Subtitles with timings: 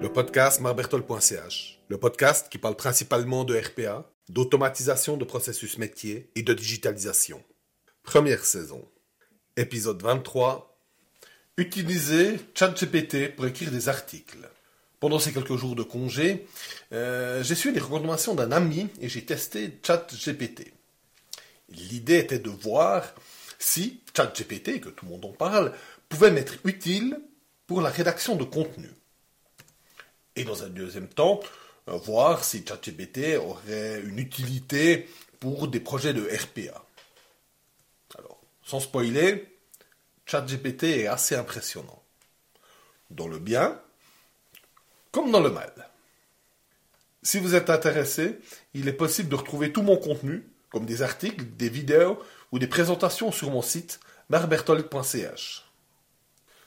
[0.00, 6.42] Le podcast marbertol.ch, le podcast qui parle principalement de RPA, d'automatisation de processus métier et
[6.42, 7.42] de digitalisation.
[8.02, 8.86] Première saison.
[9.56, 10.78] Épisode 23.
[11.56, 14.48] Utiliser ChatGPT pour écrire des articles.
[15.00, 16.46] Pendant ces quelques jours de congé,
[16.92, 20.72] euh, j'ai suivi les recommandations d'un ami et j'ai testé ChatGPT.
[21.68, 23.14] L'idée était de voir
[23.60, 25.72] si ChatGPT, que tout le monde en parle,
[26.08, 27.20] pouvait m'être utile
[27.68, 28.90] pour la rédaction de contenu.
[30.34, 31.40] Et dans un deuxième temps,
[31.88, 36.84] euh, voir si ChatGPT aurait une utilité pour des projets de RPA.
[38.18, 39.46] Alors, sans spoiler,
[40.26, 42.02] ChatGPT est assez impressionnant.
[43.10, 43.80] Dans le bien,
[45.12, 45.72] comme dans le mal.
[47.22, 48.38] Si vous êtes intéressé,
[48.72, 52.18] il est possible de retrouver tout mon contenu, comme des articles, des vidéos
[52.52, 55.64] ou des présentations sur mon site marbertol.ch.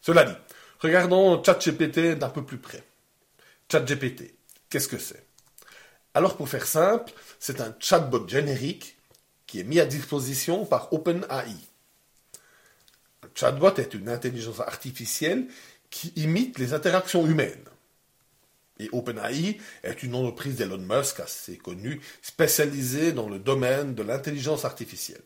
[0.00, 0.36] Cela dit,
[0.80, 2.84] regardons ChatGPT d'un peu plus près.
[3.70, 4.34] ChatGPT,
[4.68, 5.24] qu'est-ce que c'est?
[6.14, 8.96] Alors pour faire simple, c'est un chatbot générique
[9.46, 11.56] qui est mis à disposition par OpenAI.
[13.22, 15.48] Un chatbot est une intelligence artificielle
[15.90, 17.64] qui imite les interactions humaines.
[18.78, 24.64] Et OpenAI est une entreprise d'Elon Musk assez connue, spécialisée dans le domaine de l'intelligence
[24.64, 25.22] artificielle.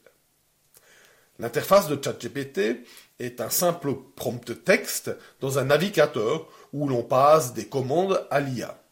[1.39, 2.85] L'interface de ChatGPT
[3.19, 8.83] est un simple prompt texte dans un navigateur où l'on passe des commandes à l'IA.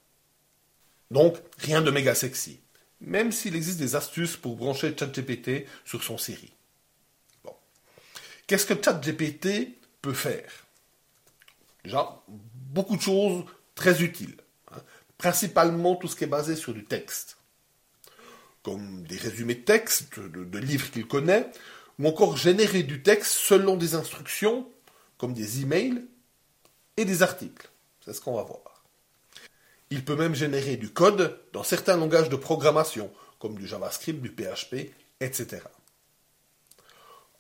[1.11, 2.61] Donc, rien de méga sexy,
[3.01, 6.53] même s'il existe des astuces pour brancher ChatGPT sur son Siri.
[7.45, 7.55] Bon.
[8.47, 10.67] Qu'est-ce que ChatGPT peut faire?
[11.85, 14.37] Déjà, beaucoup de choses très utiles
[15.19, 17.39] principalement tout ce qui est basé sur du texte,
[18.63, 21.51] comme des résumés de texte de, livres qu'il connaît,
[21.99, 24.69] ou encore générer du texte selon des instructions,
[25.19, 26.05] comme des emails
[26.97, 27.71] et des articles.
[28.05, 28.85] C'est ce qu'on va voir.
[29.91, 34.31] Il peut même générer du code dans certains langages de programmation, comme du JavaScript, du
[34.31, 35.63] PHP, etc.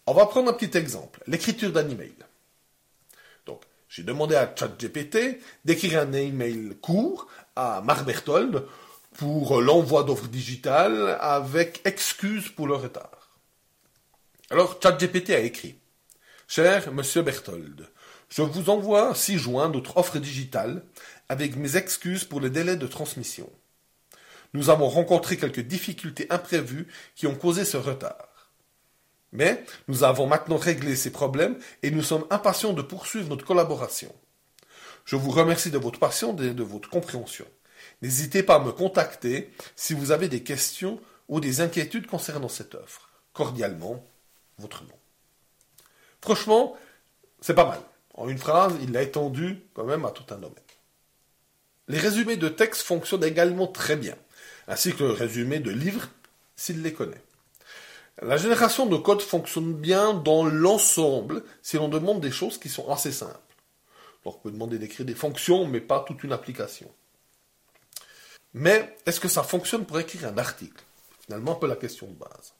[0.06, 2.14] On va prendre un petit exemple, l'écriture d'un email.
[3.44, 8.64] Donc, j'ai demandé à ChatGPT d'écrire un email court à Marc Berthold
[9.18, 13.25] pour l'envoi d'offres digitales avec excuse pour le retard.
[14.48, 15.76] Alors ChatGPT a écrit
[16.46, 17.88] Cher Monsieur Berthold,
[18.28, 20.84] je vous envoie 6 juin notre offre digitale
[21.28, 23.50] avec mes excuses pour le délai de transmission.
[24.54, 26.86] Nous avons rencontré quelques difficultés imprévues
[27.16, 28.52] qui ont causé ce retard.
[29.32, 34.14] Mais nous avons maintenant réglé ces problèmes et nous sommes impatients de poursuivre notre collaboration.
[35.06, 37.46] Je vous remercie de votre patience et de votre compréhension.
[38.00, 42.76] N'hésitez pas à me contacter si vous avez des questions ou des inquiétudes concernant cette
[42.76, 43.10] offre.
[43.32, 44.06] Cordialement,
[44.58, 44.98] votre nom.
[46.20, 46.76] Franchement,
[47.40, 47.80] c'est pas mal.
[48.14, 50.54] En une phrase, il l'a étendu quand même à tout un domaine.
[51.88, 54.16] Les résumés de texte fonctionnent également très bien,
[54.66, 56.08] ainsi que le résumé de livres
[56.56, 57.22] s'il les connaît.
[58.22, 62.90] La génération de code fonctionne bien dans l'ensemble si l'on demande des choses qui sont
[62.90, 63.38] assez simples
[64.26, 66.90] on peut demander d'écrire des fonctions, mais pas toute une application.
[68.54, 70.82] Mais est-ce que ça fonctionne pour écrire un article?
[71.24, 72.54] Finalement, un peu la question de base.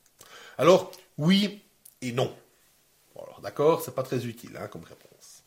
[0.59, 1.63] Alors, oui
[2.03, 2.35] et non.
[3.15, 5.43] alors d'accord, c'est pas très utile hein, comme réponse.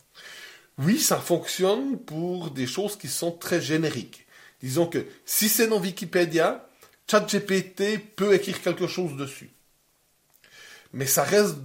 [0.78, 4.26] Oui, ça fonctionne pour des choses qui sont très génériques.
[4.62, 6.68] Disons que si c'est dans Wikipédia,
[7.10, 9.52] ChatGPT peut écrire quelque chose dessus.
[10.94, 11.56] Mais ça reste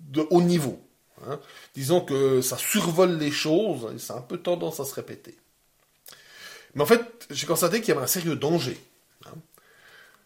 [0.00, 0.80] de haut niveau.
[1.26, 1.40] Hein.
[1.74, 5.36] Disons que ça survole les choses et ça a un peu tendance à se répéter.
[6.74, 8.78] Mais en fait, j'ai constaté qu'il y avait un sérieux danger.
[9.26, 9.34] Hein.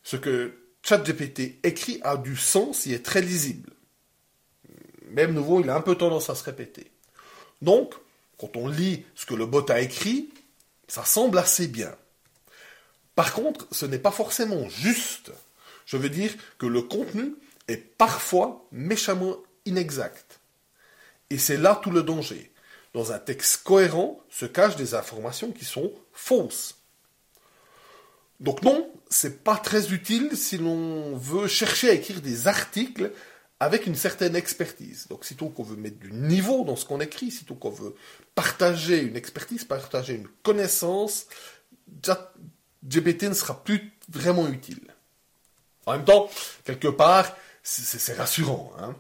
[0.03, 3.73] Ce que ChatGPT écrit a du sens et est très lisible.
[5.07, 6.91] Même nouveau, il a un peu tendance à se répéter.
[7.63, 7.95] Donc,
[8.39, 10.31] quand on lit ce que le bot a écrit,
[10.89, 11.95] ça semble assez bien.
[13.15, 15.33] Par contre, ce n'est pas forcément juste.
[15.87, 17.35] Je veux dire que le contenu
[17.69, 20.41] est parfois méchamment inexact.
[21.31, 22.53] Et c'est là tout le danger.
[22.93, 26.77] Dans un texte cohérent se cachent des informations qui sont fausses.
[28.41, 33.13] Donc non, c'est pas très utile si l'on veut chercher à écrire des articles
[33.61, 35.07] avec une certaine expertise.
[35.09, 37.95] Donc sitôt qu'on veut mettre du niveau dans ce qu'on écrit, sitôt qu'on veut
[38.35, 41.27] partager une expertise, partager une connaissance,
[42.85, 44.95] GPT ne sera plus vraiment utile.
[45.87, 46.29] En même temps,
[46.65, 48.73] quelque part, c'est rassurant.
[48.79, 48.95] Hein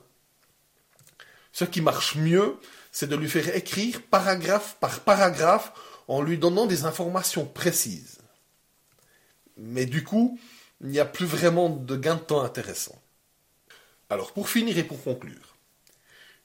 [1.56, 2.58] ce qui marche mieux,
[2.92, 5.72] c'est de lui faire écrire paragraphe par paragraphe
[6.06, 8.18] en lui donnant des informations précises.
[9.56, 10.38] Mais du coup,
[10.82, 13.00] il n'y a plus vraiment de gain de temps intéressant.
[14.08, 15.56] Alors pour finir et pour conclure,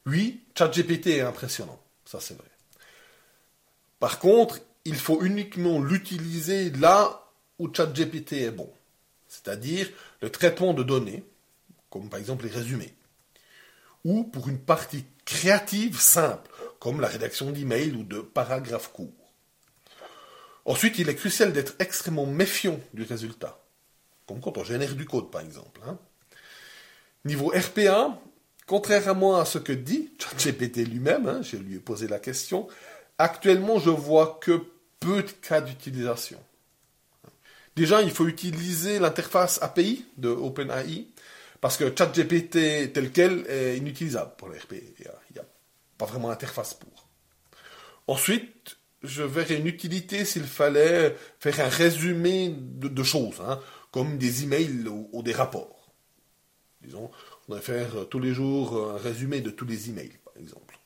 [0.06, 2.50] Oui, ChatGPT est impressionnant, ça c'est vrai.
[4.00, 7.24] Par contre, il faut uniquement l'utiliser là
[7.60, 8.72] où ChatGPT est bon,
[9.28, 9.90] c'est-à-dire
[10.22, 11.24] le traitement de données,
[11.92, 12.96] comme par exemple les résumés,
[14.04, 16.50] ou pour une partie créative simple,
[16.80, 19.14] comme la rédaction d'emails ou de paragraphes courts.
[20.66, 23.64] Ensuite, il est crucial d'être extrêmement méfiant du résultat,
[24.25, 25.80] comme quand on génère du code par exemple.
[25.86, 26.00] Hein.
[27.23, 28.19] Niveau RPA,
[28.65, 32.68] contrairement à ce que dit ChatGPT lui-même, hein, je lui ai posé la question,
[33.18, 34.63] actuellement je vois que
[35.00, 36.39] peu de cas d'utilisation.
[37.75, 41.07] Déjà, il faut utiliser l'interface API de OpenAI,
[41.62, 44.57] parce que ChatGPT tel quel est inutilisable pour le.
[44.71, 44.81] Il
[45.33, 45.45] n'y a,
[45.97, 47.07] pas vraiment d'interface pour.
[48.07, 53.59] Ensuite, je verrais une utilité s'il fallait faire un résumé de, choses, hein,
[53.91, 55.81] comme des emails ou des rapports.
[56.83, 57.12] Disons,
[57.48, 60.33] on va faire euh, tous les jours euh, un résumé de tous les emails, par
[60.38, 60.78] exemple.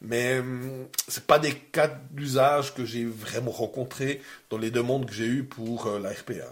[0.00, 5.12] Mais hum, ce pas des cas d'usage que j'ai vraiment rencontrés dans les demandes que
[5.12, 6.50] j'ai eues pour euh, la RPA.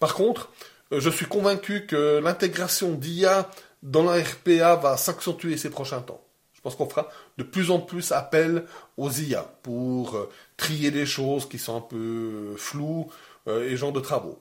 [0.00, 0.50] Par contre,
[0.90, 3.50] je suis convaincu que l'intégration d'IA
[3.82, 6.22] dans la RPA va s'accentuer ces prochains temps.
[6.52, 7.08] Je pense qu'on fera
[7.38, 8.64] de plus en plus appel
[8.96, 13.10] aux IA pour trier les choses qui sont un peu floues
[13.48, 14.40] et genre de travaux.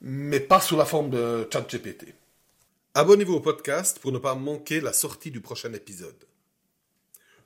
[0.00, 2.14] Mais pas sous la forme de chat GPT.
[2.96, 6.28] Abonnez-vous au podcast pour ne pas manquer la sortie du prochain épisode.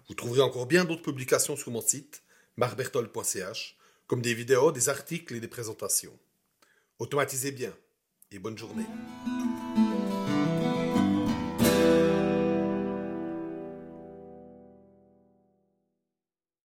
[0.06, 2.22] Vous trouverez encore bien d'autres publications sur mon site,
[2.58, 6.18] marbertol.ch, comme des vidéos, des articles et des présentations.
[6.98, 7.72] Automatisez bien
[8.30, 8.84] et bonne journée.